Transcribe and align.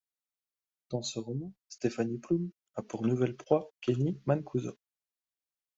Dans 0.89 1.03
ce 1.03 1.19
roman, 1.19 1.53
Stephanie 1.69 2.17
Plum 2.17 2.49
a 2.73 2.81
pour 2.81 3.05
nouvelle 3.05 3.35
proie 3.35 3.71
Kenny 3.81 4.19
Mancuso. 4.25 4.75